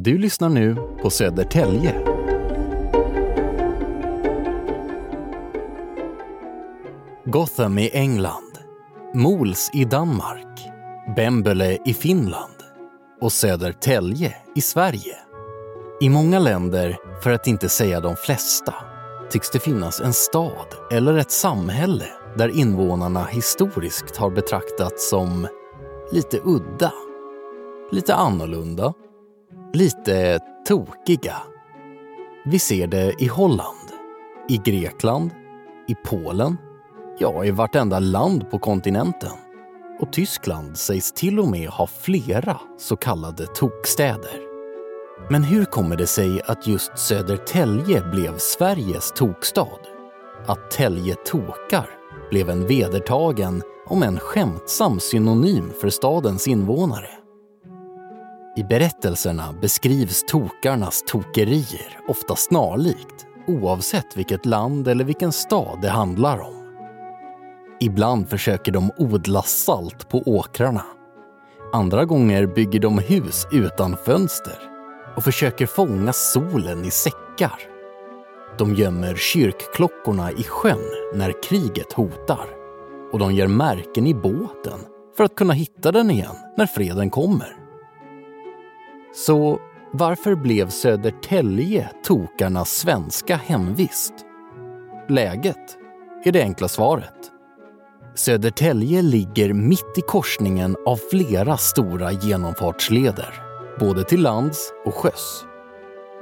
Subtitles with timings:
[0.00, 1.94] Du lyssnar nu på Södertälje.
[7.24, 8.58] Gotham i England,
[9.14, 10.60] Mols i Danmark,
[11.16, 12.54] Bembele i Finland
[13.20, 15.16] och Södertälje i Sverige.
[16.00, 18.74] I många länder, för att inte säga de flesta,
[19.30, 22.06] tycks det finnas en stad eller ett samhälle
[22.36, 25.48] där invånarna historiskt har betraktats som
[26.12, 26.92] lite udda,
[27.90, 28.94] lite annorlunda,
[29.72, 31.36] lite tokiga.
[32.44, 33.88] Vi ser det i Holland,
[34.48, 35.30] i Grekland,
[35.88, 36.56] i Polen,
[37.18, 39.32] ja, i vartenda land på kontinenten.
[40.00, 44.40] Och Tyskland sägs till och med ha flera så kallade tokstäder.
[45.30, 49.78] Men hur kommer det sig att just Södertälje blev Sveriges tokstad?
[50.46, 51.90] Att Tälje tokar
[52.30, 57.10] blev en vedertagen, om en skämtsam synonym för stadens invånare.
[58.58, 66.38] I berättelserna beskrivs tokarnas tokerier ofta snarlikt, oavsett vilket land eller vilken stad det handlar
[66.40, 66.54] om.
[67.80, 70.84] Ibland försöker de odla salt på åkrarna.
[71.72, 74.58] Andra gånger bygger de hus utan fönster
[75.16, 77.60] och försöker fånga solen i säckar.
[78.58, 82.46] De gömmer kyrkklockorna i sjön när kriget hotar
[83.12, 84.78] och de gör märken i båten
[85.16, 87.67] för att kunna hitta den igen när freden kommer.
[89.14, 89.60] Så
[89.92, 94.14] varför blev Södertälje tokarnas svenska hemvist?
[95.08, 95.76] Läget
[96.24, 97.32] är det enkla svaret.
[98.14, 103.34] Södertälje ligger mitt i korsningen av flera stora genomfartsleder,
[103.80, 105.44] både till lands och sjöss.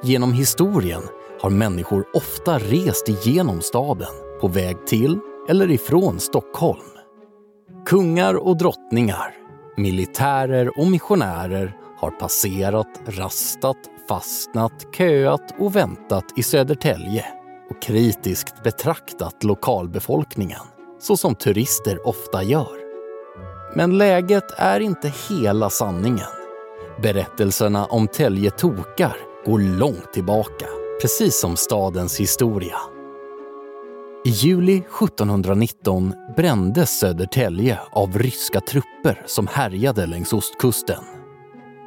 [0.03, 1.03] Genom historien
[1.41, 6.91] har människor ofta rest igenom staden på väg till eller ifrån Stockholm.
[7.87, 9.35] Kungar och drottningar,
[9.77, 11.77] militärer och missionärer
[12.07, 13.77] har passerat, rastat,
[14.09, 17.25] fastnat, köat och väntat i Södertälje
[17.71, 20.61] och kritiskt betraktat lokalbefolkningen,
[21.01, 22.77] så som turister ofta gör.
[23.77, 26.29] Men läget är inte hela sanningen.
[27.03, 29.17] Berättelserna om Tälje tokar
[29.47, 30.67] går långt tillbaka,
[31.03, 32.79] precis som stadens historia.
[34.25, 41.16] I juli 1719 brändes Södertälje av ryska trupper som härjade längs ostkusten.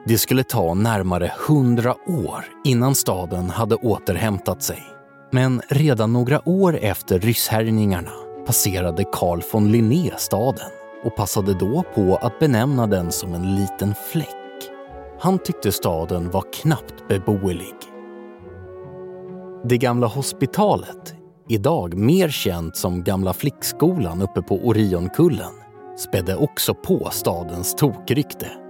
[0.09, 4.83] Det skulle ta närmare hundra år innan staden hade återhämtat sig.
[5.31, 8.11] Men redan några år efter rysshärjningarna
[8.45, 10.69] passerade Carl von Linné staden
[11.03, 14.27] och passade då på att benämna den som en liten fläck.
[15.19, 17.75] Han tyckte staden var knappt beboelig.
[19.63, 21.15] Det gamla hospitalet,
[21.49, 25.53] idag mer känt som Gamla flickskolan uppe på Orionkullen,
[25.97, 28.68] spädde också på stadens tokrykte.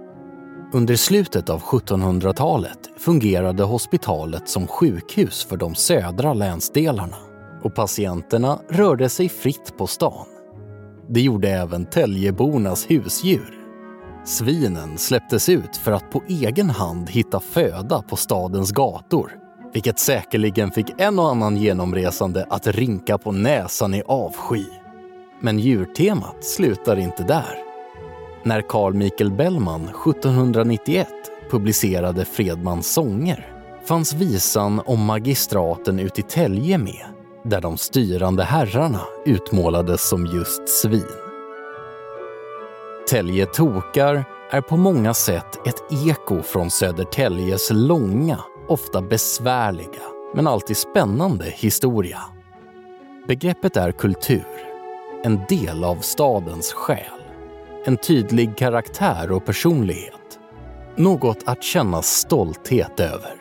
[0.72, 7.16] Under slutet av 1700-talet fungerade hospitalet som sjukhus för de södra länsdelarna
[7.62, 10.26] och patienterna rörde sig fritt på stan.
[11.08, 13.54] Det gjorde även Täljebornas husdjur.
[14.24, 19.36] Svinen släpptes ut för att på egen hand hitta föda på stadens gator
[19.72, 24.64] vilket säkerligen fick en och annan genomresande att rinka på näsan i avsky.
[25.40, 27.69] Men djurtemat slutar inte där.
[28.42, 31.08] När Carl Michael Bellman 1791
[31.50, 33.52] publicerade Fredmans sånger
[33.84, 37.04] fanns visan om magistraten ut i Tälje med,
[37.44, 41.04] där de styrande herrarna utmålades som just svin.
[43.10, 50.02] Tälje tokar är på många sätt ett eko från Södertäljes långa, ofta besvärliga,
[50.34, 52.20] men alltid spännande historia.
[53.28, 54.44] Begreppet är kultur,
[55.24, 57.19] en del av stadens själ
[57.84, 60.38] en tydlig karaktär och personlighet.
[60.96, 63.34] Något att känna stolthet över.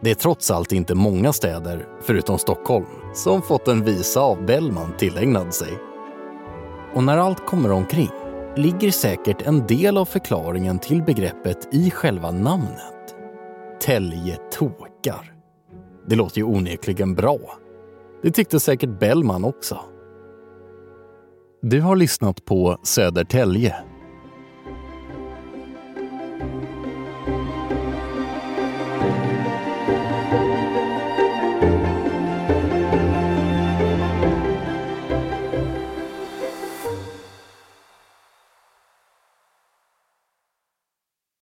[0.00, 4.96] Det är trots allt inte många städer, förutom Stockholm, som fått en visa av Bellman
[4.98, 5.78] tillägnad sig.
[6.94, 8.10] Och när allt kommer omkring
[8.56, 13.14] ligger säkert en del av förklaringen till begreppet i själva namnet.
[13.80, 15.34] Täljetokar.
[16.06, 17.38] Det låter ju onekligen bra.
[18.22, 19.80] Det tyckte säkert Bellman också.
[21.62, 23.74] Du har lyssnat på Södertälje.